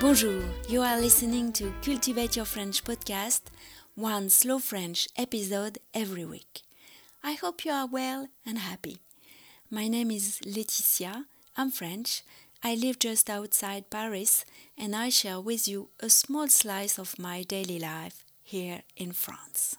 Bonjour, 0.00 0.42
you 0.66 0.80
are 0.80 0.98
listening 0.98 1.52
to 1.52 1.74
Cultivate 1.82 2.34
Your 2.34 2.46
French 2.46 2.82
podcast, 2.82 3.42
one 3.94 4.30
slow 4.30 4.58
French 4.58 5.06
episode 5.14 5.76
every 5.92 6.24
week. 6.24 6.62
I 7.22 7.34
hope 7.34 7.66
you 7.66 7.72
are 7.72 7.86
well 7.86 8.28
and 8.46 8.56
happy. 8.56 9.00
My 9.70 9.88
name 9.88 10.10
is 10.10 10.40
Laetitia, 10.46 11.26
I'm 11.54 11.70
French, 11.70 12.22
I 12.64 12.76
live 12.76 12.98
just 12.98 13.28
outside 13.28 13.90
Paris, 13.90 14.46
and 14.78 14.96
I 14.96 15.10
share 15.10 15.38
with 15.38 15.68
you 15.68 15.90
a 16.00 16.08
small 16.08 16.48
slice 16.48 16.98
of 16.98 17.18
my 17.18 17.42
daily 17.42 17.78
life 17.78 18.24
here 18.42 18.80
in 18.96 19.12
France. 19.12 19.76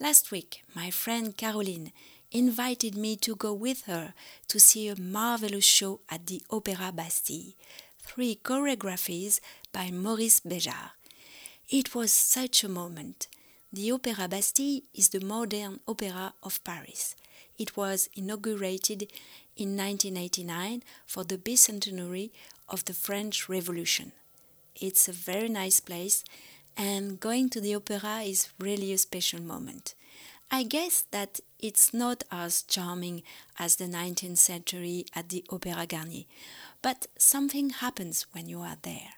Last 0.00 0.30
week, 0.32 0.62
my 0.74 0.88
friend 0.88 1.36
Caroline 1.36 1.92
invited 2.32 2.96
me 2.96 3.16
to 3.16 3.36
go 3.36 3.52
with 3.52 3.82
her 3.82 4.14
to 4.48 4.58
see 4.58 4.88
a 4.88 4.98
marvelous 4.98 5.66
show 5.66 6.00
at 6.08 6.26
the 6.26 6.40
Opéra 6.50 6.94
Bastille, 6.96 7.52
three 8.14 8.40
choreographies 8.42 9.38
by 9.72 9.88
Maurice 9.92 10.40
Béjart. 10.40 10.90
It 11.68 11.94
was 11.94 12.12
such 12.12 12.64
a 12.64 12.68
moment. 12.68 13.28
The 13.72 13.90
Opéra 13.90 14.28
Bastille 14.28 14.80
is 14.92 15.10
the 15.10 15.24
modern 15.24 15.78
opera 15.86 16.34
of 16.42 16.64
Paris. 16.64 17.14
It 17.56 17.76
was 17.76 18.08
inaugurated 18.16 19.02
in 19.56 19.76
1989 19.76 20.82
for 21.06 21.22
the 21.22 21.38
bicentenary 21.38 22.30
of 22.68 22.84
the 22.86 22.94
French 22.94 23.48
Revolution. 23.48 24.10
It's 24.74 25.06
a 25.06 25.12
very 25.12 25.48
nice 25.48 25.78
place, 25.78 26.24
and 26.76 27.20
going 27.20 27.48
to 27.50 27.60
the 27.60 27.76
opera 27.76 28.22
is 28.24 28.48
really 28.58 28.92
a 28.92 28.98
special 28.98 29.40
moment. 29.40 29.94
I 30.52 30.64
guess 30.64 31.02
that 31.12 31.38
it's 31.60 31.94
not 31.94 32.24
as 32.32 32.62
charming 32.62 33.22
as 33.60 33.76
the 33.76 33.84
19th 33.84 34.38
century 34.38 35.06
at 35.14 35.28
the 35.28 35.44
Opéra 35.48 35.86
Garnier, 35.88 36.24
but 36.82 37.06
something 37.16 37.70
happens 37.70 38.26
when 38.32 38.48
you 38.48 38.58
are 38.58 38.76
there. 38.82 39.14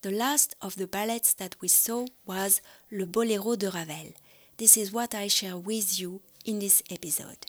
The 0.00 0.10
last 0.10 0.56
of 0.62 0.76
the 0.76 0.86
ballets 0.86 1.34
that 1.34 1.56
we 1.60 1.68
saw 1.68 2.06
was 2.24 2.62
Le 2.90 3.04
Boléro 3.04 3.58
de 3.58 3.70
Ravel. 3.70 4.14
This 4.56 4.78
is 4.78 4.92
what 4.92 5.14
I 5.14 5.28
share 5.28 5.58
with 5.58 6.00
you 6.00 6.22
in 6.46 6.58
this 6.58 6.82
episode. 6.90 7.44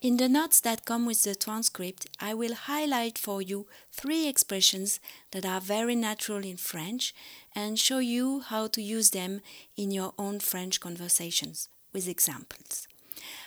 In 0.00 0.18
the 0.18 0.28
notes 0.28 0.60
that 0.60 0.84
come 0.84 1.04
with 1.04 1.24
the 1.24 1.34
transcript, 1.34 2.06
I 2.20 2.32
will 2.32 2.54
highlight 2.54 3.18
for 3.18 3.42
you 3.42 3.66
three 3.90 4.28
expressions 4.28 5.00
that 5.32 5.44
are 5.44 5.60
very 5.60 5.96
natural 5.96 6.44
in 6.44 6.58
French 6.58 7.12
and 7.56 7.76
show 7.76 7.98
you 7.98 8.38
how 8.38 8.68
to 8.68 8.80
use 8.80 9.10
them 9.10 9.40
in 9.76 9.90
your 9.90 10.14
own 10.16 10.38
French 10.38 10.78
conversations 10.78 11.68
with 11.92 12.08
examples. 12.08 12.88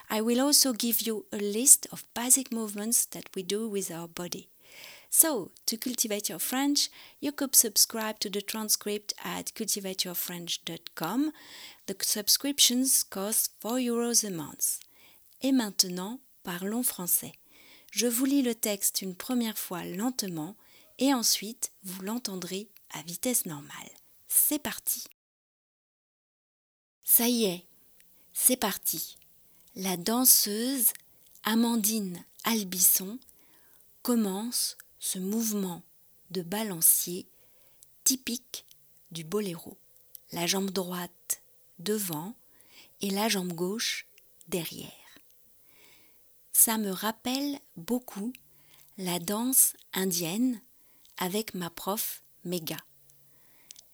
I 0.09 0.21
will 0.21 0.41
also 0.41 0.73
give 0.73 1.01
you 1.01 1.25
a 1.31 1.37
list 1.37 1.87
of 1.91 2.05
basic 2.13 2.51
movements 2.51 3.05
that 3.05 3.29
we 3.35 3.43
do 3.43 3.67
with 3.69 3.91
our 3.91 4.07
body. 4.07 4.49
So, 5.09 5.51
to 5.65 5.77
cultivate 5.77 6.29
your 6.29 6.39
French, 6.39 6.89
you 7.19 7.33
could 7.33 7.55
subscribe 7.55 8.19
to 8.19 8.29
the 8.29 8.41
transcript 8.41 9.13
at 9.23 9.53
cultivateyourfrench.com. 9.53 11.31
The 11.87 11.95
subscriptions 12.01 13.03
cost 13.03 13.51
4 13.59 13.79
euros 13.79 14.23
a 14.23 14.29
month. 14.29 14.79
Et 15.41 15.51
maintenant, 15.51 16.19
parlons 16.43 16.83
français. 16.83 17.33
Je 17.91 18.07
vous 18.07 18.25
lis 18.25 18.41
le 18.41 18.55
texte 18.55 19.01
une 19.01 19.15
première 19.15 19.57
fois 19.57 19.83
lentement 19.83 20.55
et 20.97 21.13
ensuite 21.13 21.73
vous 21.83 22.01
l'entendrez 22.03 22.69
à 22.91 23.01
vitesse 23.01 23.45
normale. 23.45 23.91
C'est 24.27 24.59
parti. 24.59 25.03
Ça 27.03 27.27
y 27.27 27.45
est, 27.45 27.65
c'est 28.33 28.57
parti. 28.57 29.17
La 29.75 29.97
danseuse 29.97 30.91
Amandine 31.43 32.23
Albisson 32.43 33.19
commence 34.01 34.77
ce 34.99 35.19
mouvement 35.19 35.83
de 36.29 36.41
balancier 36.41 37.27
typique 38.03 38.65
du 39.11 39.23
boléro. 39.23 39.77
La 40.31 40.47
jambe 40.47 40.71
droite 40.71 41.41
devant 41.79 42.35
et 43.01 43.09
la 43.09 43.27
jambe 43.27 43.53
gauche 43.53 44.07
derrière. 44.47 44.91
Ça 46.53 46.77
me 46.77 46.91
rappelle 46.91 47.59
beaucoup 47.75 48.33
la 48.97 49.19
danse 49.19 49.73
indienne 49.93 50.61
avec 51.17 51.53
ma 51.53 51.69
prof 51.69 52.23
Mega. 52.43 52.77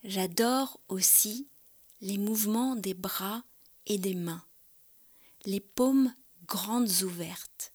J'adore 0.03 0.79
aussi 0.87 1.47
les 2.01 2.17
mouvements 2.17 2.75
des 2.75 2.93
bras 2.93 3.43
des 3.95 4.15
mains, 4.15 4.43
les 5.45 5.61
paumes 5.61 6.13
grandes 6.45 7.03
ouvertes. 7.03 7.71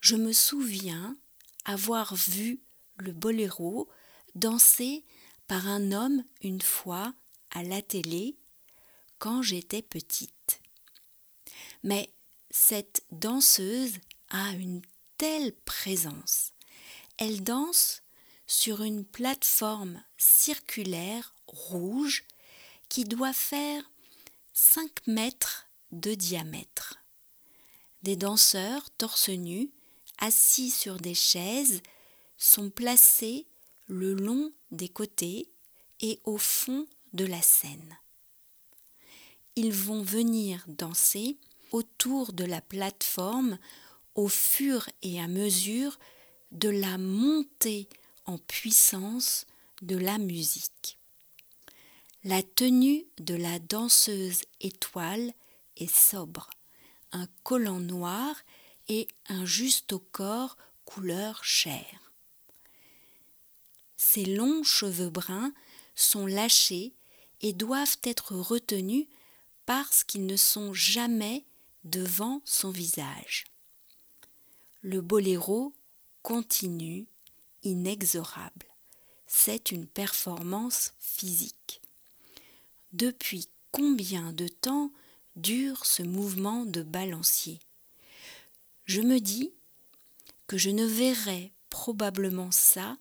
Je 0.00 0.16
me 0.16 0.32
souviens 0.32 1.16
avoir 1.64 2.14
vu 2.14 2.60
le 2.96 3.12
boléro 3.12 3.88
dansé 4.34 5.04
par 5.46 5.66
un 5.66 5.92
homme 5.92 6.24
une 6.42 6.60
fois 6.60 7.14
à 7.50 7.62
la 7.62 7.80
télé 7.80 8.36
quand 9.18 9.42
j'étais 9.42 9.82
petite. 9.82 10.60
Mais 11.82 12.12
cette 12.50 13.04
danseuse 13.10 13.98
a 14.28 14.50
une 14.52 14.82
telle 15.16 15.52
présence. 15.64 16.52
Elle 17.16 17.42
danse 17.42 18.02
sur 18.46 18.82
une 18.82 19.04
plateforme 19.04 20.02
circulaire 20.16 21.34
rouge 21.46 22.24
qui 22.88 23.04
doit 23.04 23.32
faire 23.32 23.91
5 24.54 25.06
mètres 25.06 25.70
de 25.92 26.12
diamètre. 26.14 27.02
Des 28.02 28.16
danseurs 28.16 28.90
torse 28.98 29.30
nus, 29.30 29.70
assis 30.18 30.70
sur 30.70 30.98
des 30.98 31.14
chaises, 31.14 31.80
sont 32.36 32.68
placés 32.68 33.46
le 33.86 34.12
long 34.12 34.52
des 34.70 34.90
côtés 34.90 35.48
et 36.00 36.20
au 36.24 36.36
fond 36.36 36.86
de 37.14 37.24
la 37.24 37.40
scène. 37.40 37.96
Ils 39.56 39.72
vont 39.72 40.02
venir 40.02 40.64
danser 40.68 41.38
autour 41.70 42.34
de 42.34 42.44
la 42.44 42.60
plateforme 42.60 43.58
au 44.14 44.28
fur 44.28 44.86
et 45.02 45.18
à 45.18 45.28
mesure 45.28 45.98
de 46.50 46.68
la 46.68 46.98
montée 46.98 47.88
en 48.26 48.36
puissance 48.36 49.46
de 49.80 49.96
la 49.96 50.18
musique. 50.18 50.98
La 52.24 52.40
tenue 52.44 53.04
de 53.18 53.34
la 53.34 53.58
danseuse 53.58 54.42
étoile 54.60 55.32
est 55.76 55.92
sobre, 55.92 56.50
un 57.10 57.26
collant 57.42 57.80
noir 57.80 58.36
et 58.88 59.08
un 59.28 59.44
juste 59.44 59.92
au 59.92 59.98
corps 59.98 60.56
couleur 60.84 61.42
chair. 61.42 62.12
Ses 63.96 64.24
longs 64.24 64.62
cheveux 64.62 65.10
bruns 65.10 65.52
sont 65.96 66.26
lâchés 66.26 66.94
et 67.40 67.52
doivent 67.52 67.98
être 68.04 68.36
retenus 68.36 69.08
parce 69.66 70.04
qu'ils 70.04 70.26
ne 70.26 70.36
sont 70.36 70.72
jamais 70.72 71.44
devant 71.82 72.40
son 72.44 72.70
visage. 72.70 73.46
Le 74.80 75.00
boléro 75.00 75.74
continue, 76.22 77.08
inexorable. 77.64 78.68
C'est 79.26 79.72
une 79.72 79.88
performance 79.88 80.92
physique. 81.00 81.81
Depuis 82.92 83.48
combien 83.70 84.32
de 84.32 84.48
temps 84.48 84.92
dure 85.36 85.86
ce 85.86 86.02
mouvement 86.02 86.66
de 86.66 86.82
balancier? 86.82 87.58
Je 88.84 89.00
me 89.00 89.18
dis 89.18 89.50
que 90.46 90.58
je 90.58 90.68
ne 90.68 90.84
verrai 90.84 91.52
probablement 91.70 92.50
ça 92.50 92.98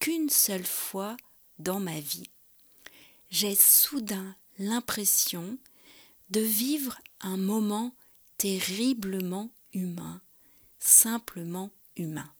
qu'une 0.00 0.28
seule 0.28 0.66
fois 0.66 1.16
dans 1.60 1.78
ma 1.78 2.00
vie. 2.00 2.30
J'ai 3.30 3.54
soudain 3.54 4.34
l'impression 4.58 5.56
de 6.30 6.40
vivre 6.40 6.98
un 7.20 7.36
moment 7.36 7.94
terriblement 8.38 9.50
humain, 9.72 10.20
simplement 10.80 11.70
humain, 11.96 12.32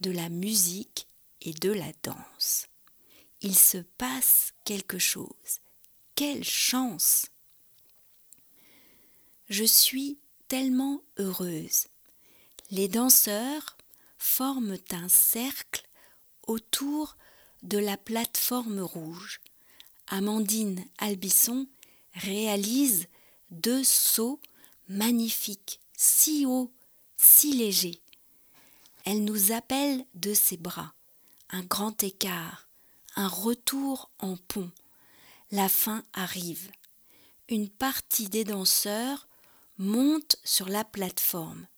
de 0.00 0.10
la 0.10 0.28
musique 0.28 1.06
et 1.40 1.52
de 1.52 1.70
la 1.70 1.92
danse. 2.02 2.66
Il 3.42 3.54
se 3.54 3.78
passe 3.78 4.54
quelque 4.64 4.98
chose, 4.98 5.60
quelle 6.14 6.44
chance 6.44 7.26
Je 9.48 9.64
suis 9.64 10.18
tellement 10.48 11.02
heureuse. 11.18 11.86
Les 12.70 12.88
danseurs 12.88 13.76
forment 14.18 14.78
un 14.90 15.08
cercle 15.08 15.86
autour 16.46 17.16
de 17.62 17.78
la 17.78 17.96
plateforme 17.96 18.80
rouge. 18.80 19.40
Amandine 20.06 20.84
Albisson 20.98 21.66
réalise 22.14 23.06
deux 23.50 23.82
sauts 23.82 24.40
magnifiques, 24.88 25.80
si 25.96 26.46
hauts, 26.46 26.72
si 27.16 27.54
légers. 27.54 28.00
Elle 29.04 29.24
nous 29.24 29.52
appelle 29.52 30.04
de 30.14 30.32
ses 30.32 30.56
bras. 30.56 30.94
Un 31.50 31.62
grand 31.62 32.02
écart, 32.02 32.68
un 33.16 33.28
retour 33.28 34.10
en 34.18 34.36
pont 34.36 34.70
la 35.54 35.68
fin 35.68 36.02
arrive. 36.12 36.68
Une 37.48 37.70
partie 37.70 38.28
des 38.28 38.42
danseurs 38.42 39.28
monte 39.78 40.34
sur 40.42 40.68
la 40.68 40.82
plateforme. 40.82 41.68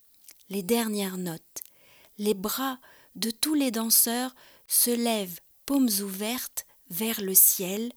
Les 0.48 0.62
dernières 0.62 1.18
notes. 1.18 1.60
Les 2.16 2.32
bras 2.32 2.78
de 3.16 3.30
tous 3.30 3.52
les 3.52 3.70
danseurs 3.70 4.34
se 4.66 4.90
lèvent 4.90 5.40
paumes 5.66 5.90
ouvertes 6.00 6.64
vers 6.88 7.20
le 7.20 7.34
ciel 7.34 7.92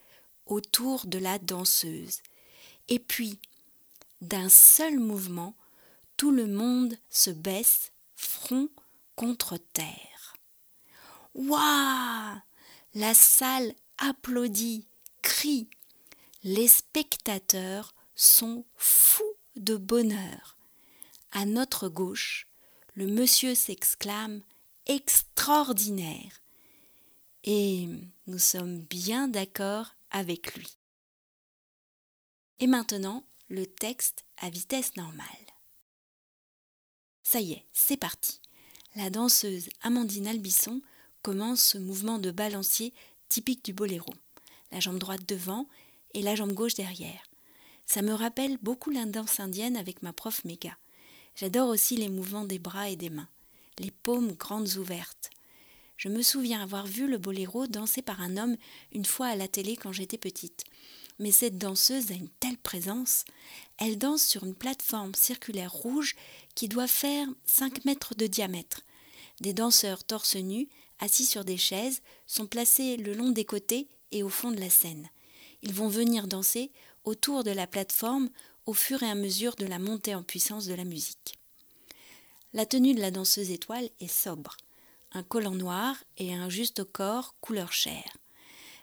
autour 0.45 1.05
de 1.05 1.17
la 1.17 1.39
danseuse. 1.39 2.19
Et 2.89 2.99
puis, 2.99 3.39
d'un 4.19 4.49
seul 4.49 4.99
mouvement, 4.99 5.55
tout 6.17 6.31
le 6.31 6.45
monde 6.45 6.97
se 7.09 7.29
baisse 7.29 7.93
front 8.17 8.67
contre 9.15 9.55
terre. 9.55 10.35
Waouh 11.35 12.37
La 12.95 13.13
salle 13.13 13.73
applaudit, 13.97 14.88
Les 16.43 16.67
spectateurs 16.67 17.93
sont 18.15 18.65
fous 18.75 19.35
de 19.55 19.75
bonheur. 19.75 20.57
À 21.31 21.45
notre 21.45 21.87
gauche, 21.87 22.47
le 22.95 23.07
monsieur 23.07 23.55
s'exclame 23.55 24.41
extraordinaire. 24.85 26.41
Et 27.43 27.87
nous 28.27 28.39
sommes 28.39 28.79
bien 28.79 29.27
d'accord 29.27 29.95
avec 30.11 30.55
lui. 30.55 30.77
Et 32.59 32.67
maintenant, 32.67 33.23
le 33.47 33.65
texte 33.65 34.25
à 34.37 34.49
vitesse 34.49 34.95
normale. 34.97 35.25
Ça 37.23 37.39
y 37.39 37.53
est, 37.53 37.65
c'est 37.71 37.97
parti. 37.97 38.41
La 38.95 39.09
danseuse 39.09 39.69
Amandine 39.81 40.27
Albisson 40.27 40.81
commence 41.21 41.61
ce 41.61 41.77
mouvement 41.77 42.17
de 42.17 42.31
balancier 42.31 42.93
typique 43.29 43.63
du 43.63 43.73
boléro. 43.73 44.11
La 44.71 44.79
jambe 44.79 44.99
droite 44.99 45.27
devant 45.27 45.67
et 46.13 46.21
la 46.21 46.35
jambe 46.35 46.53
gauche 46.53 46.75
derrière. 46.75 47.23
Ça 47.85 48.01
me 48.01 48.13
rappelle 48.13 48.57
beaucoup 48.61 48.91
la 48.91 49.05
danse 49.05 49.39
indienne 49.39 49.75
avec 49.75 50.03
ma 50.03 50.13
prof 50.13 50.45
Méga. 50.45 50.77
J'adore 51.35 51.69
aussi 51.69 51.97
les 51.97 52.09
mouvements 52.09 52.45
des 52.45 52.59
bras 52.59 52.89
et 52.89 52.95
des 52.95 53.09
mains, 53.09 53.29
les 53.79 53.91
paumes 53.91 54.33
grandes 54.33 54.75
ouvertes. 54.75 55.29
Je 55.97 56.07
me 56.07 56.21
souviens 56.21 56.61
avoir 56.61 56.85
vu 56.85 57.07
le 57.07 57.17
boléro 57.17 57.67
dansé 57.67 58.01
par 58.01 58.21
un 58.21 58.37
homme 58.37 58.57
une 58.93 59.05
fois 59.05 59.27
à 59.27 59.35
la 59.35 59.47
télé 59.47 59.75
quand 59.75 59.91
j'étais 59.91 60.17
petite. 60.17 60.63
Mais 61.19 61.31
cette 61.31 61.57
danseuse 61.57 62.11
a 62.11 62.15
une 62.15 62.29
telle 62.39 62.57
présence. 62.57 63.25
Elle 63.77 63.97
danse 63.97 64.23
sur 64.23 64.45
une 64.45 64.55
plateforme 64.55 65.13
circulaire 65.15 65.73
rouge 65.73 66.15
qui 66.55 66.69
doit 66.69 66.87
faire 66.87 67.27
5 67.45 67.83
mètres 67.85 68.15
de 68.15 68.27
diamètre. 68.27 68.81
Des 69.41 69.53
danseurs 69.53 70.03
torse 70.03 70.35
nus, 70.35 70.69
assis 70.99 71.25
sur 71.25 71.43
des 71.43 71.57
chaises, 71.57 72.01
sont 72.27 72.47
placés 72.47 72.95
le 72.95 73.13
long 73.13 73.31
des 73.31 73.45
côtés 73.45 73.87
et 74.11 74.23
au 74.23 74.29
fond 74.29 74.51
de 74.51 74.59
la 74.59 74.69
scène. 74.69 75.09
Ils 75.61 75.73
vont 75.73 75.89
venir 75.89 76.27
danser 76.27 76.71
autour 77.03 77.43
de 77.43 77.51
la 77.51 77.67
plateforme 77.67 78.29
au 78.65 78.73
fur 78.73 79.03
et 79.03 79.09
à 79.09 79.15
mesure 79.15 79.55
de 79.55 79.65
la 79.65 79.79
montée 79.79 80.15
en 80.15 80.23
puissance 80.23 80.65
de 80.65 80.73
la 80.73 80.83
musique. 80.83 81.37
La 82.53 82.65
tenue 82.65 82.93
de 82.93 83.01
la 83.01 83.11
danseuse 83.11 83.51
étoile 83.51 83.89
est 83.99 84.11
sobre, 84.11 84.57
un 85.11 85.23
collant 85.23 85.55
noir 85.55 85.95
et 86.17 86.33
un 86.33 86.49
juste 86.49 86.83
corps 86.83 87.35
couleur 87.41 87.73
chair. 87.73 88.17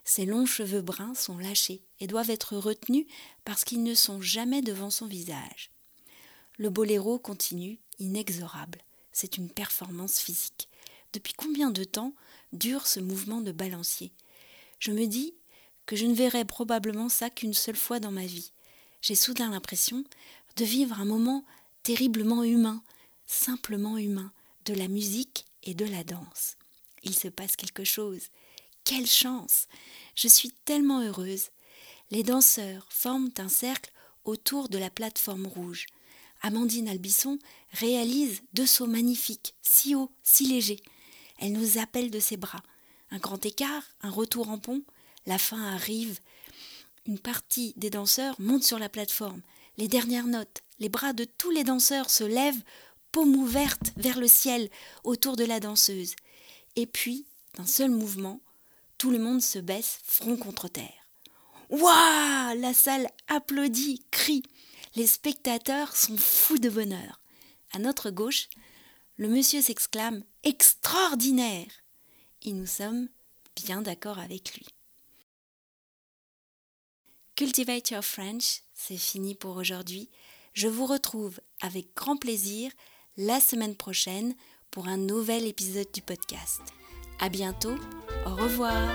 Ses 0.04 0.24
longs 0.24 0.46
cheveux 0.46 0.82
bruns 0.82 1.14
sont 1.14 1.38
lâchés 1.38 1.82
et 1.98 2.06
doivent 2.06 2.30
être 2.30 2.56
retenus 2.56 3.06
parce 3.44 3.64
qu'ils 3.64 3.82
ne 3.82 3.94
sont 3.94 4.20
jamais 4.20 4.62
devant 4.62 4.90
son 4.90 5.06
visage. 5.06 5.70
Le 6.58 6.70
boléro 6.70 7.18
continue, 7.18 7.78
inexorable. 7.98 8.82
C'est 9.12 9.36
une 9.36 9.50
performance 9.50 10.20
physique. 10.20 10.68
Depuis 11.12 11.32
combien 11.32 11.70
de 11.70 11.84
temps 11.84 12.14
dure 12.52 12.86
ce 12.86 13.00
mouvement 13.00 13.40
de 13.40 13.50
balancier? 13.50 14.12
Je 14.78 14.92
me 14.92 15.06
dis 15.06 15.34
que 15.86 15.96
je 15.96 16.06
ne 16.06 16.14
verrai 16.14 16.44
probablement 16.44 17.08
ça 17.08 17.30
qu'une 17.30 17.54
seule 17.54 17.76
fois 17.76 18.00
dans 18.00 18.10
ma 18.10 18.26
vie 18.26 18.52
j'ai 19.06 19.14
soudain 19.14 19.50
l'impression 19.50 20.02
de 20.56 20.64
vivre 20.64 21.00
un 21.00 21.04
moment 21.04 21.44
terriblement 21.84 22.42
humain, 22.42 22.82
simplement 23.24 23.98
humain, 23.98 24.32
de 24.64 24.74
la 24.74 24.88
musique 24.88 25.46
et 25.62 25.74
de 25.74 25.84
la 25.84 26.02
danse. 26.02 26.56
Il 27.04 27.14
se 27.14 27.28
passe 27.28 27.54
quelque 27.54 27.84
chose. 27.84 28.22
Quelle 28.82 29.06
chance 29.06 29.68
Je 30.16 30.26
suis 30.26 30.50
tellement 30.64 31.02
heureuse. 31.02 31.50
Les 32.10 32.24
danseurs 32.24 32.88
forment 32.90 33.30
un 33.38 33.48
cercle 33.48 33.92
autour 34.24 34.68
de 34.68 34.78
la 34.78 34.90
plateforme 34.90 35.46
rouge. 35.46 35.86
Amandine 36.42 36.88
Albisson 36.88 37.38
réalise 37.70 38.42
deux 38.54 38.66
sauts 38.66 38.88
magnifiques, 38.88 39.54
si 39.62 39.94
hauts, 39.94 40.10
si 40.24 40.46
légers. 40.48 40.82
Elle 41.38 41.52
nous 41.52 41.78
appelle 41.78 42.10
de 42.10 42.18
ses 42.18 42.36
bras. 42.36 42.62
Un 43.10 43.18
grand 43.18 43.44
écart, 43.44 43.84
un 44.02 44.10
retour 44.10 44.48
en 44.50 44.58
pont, 44.58 44.82
la 45.26 45.38
fin 45.38 45.62
arrive, 45.74 46.18
une 47.06 47.18
partie 47.18 47.72
des 47.76 47.90
danseurs 47.90 48.34
monte 48.40 48.64
sur 48.64 48.78
la 48.78 48.88
plateforme. 48.88 49.40
Les 49.76 49.88
dernières 49.88 50.26
notes, 50.26 50.62
les 50.78 50.88
bras 50.88 51.12
de 51.12 51.24
tous 51.24 51.50
les 51.50 51.64
danseurs 51.64 52.10
se 52.10 52.24
lèvent, 52.24 52.62
paume 53.12 53.36
ouverte 53.36 53.92
vers 53.96 54.18
le 54.18 54.28
ciel, 54.28 54.68
autour 55.04 55.36
de 55.36 55.44
la 55.44 55.60
danseuse. 55.60 56.14
Et 56.74 56.86
puis, 56.86 57.26
d'un 57.56 57.66
seul 57.66 57.90
mouvement, 57.90 58.40
tout 58.98 59.10
le 59.10 59.18
monde 59.18 59.42
se 59.42 59.58
baisse 59.58 60.00
front 60.04 60.36
contre 60.36 60.68
terre. 60.68 61.10
Waouh 61.70 62.60
La 62.60 62.74
salle 62.74 63.08
applaudit, 63.28 64.04
crie. 64.10 64.42
Les 64.94 65.06
spectateurs 65.06 65.96
sont 65.96 66.16
fous 66.16 66.58
de 66.58 66.70
bonheur. 66.70 67.20
À 67.72 67.78
notre 67.78 68.10
gauche, 68.10 68.48
le 69.16 69.28
monsieur 69.28 69.60
s'exclame 69.60 70.22
Extraordinaire 70.42 71.66
Et 72.42 72.52
nous 72.52 72.66
sommes 72.66 73.08
bien 73.64 73.82
d'accord 73.82 74.18
avec 74.18 74.54
lui. 74.54 74.66
Cultivate 77.34 77.90
Your 77.90 78.04
French, 78.04 78.62
c'est 78.74 78.96
fini 78.96 79.34
pour 79.34 79.56
aujourd'hui. 79.56 80.08
Je 80.54 80.68
vous 80.68 80.86
retrouve 80.86 81.38
avec 81.60 81.94
grand 81.94 82.16
plaisir 82.16 82.72
la 83.18 83.40
semaine 83.40 83.76
prochaine 83.76 84.34
pour 84.70 84.88
un 84.88 84.96
nouvel 84.96 85.46
épisode 85.46 85.90
du 85.92 86.02
podcast. 86.02 86.62
À 87.20 87.28
bientôt, 87.28 87.76
au 88.26 88.34
revoir. 88.34 88.94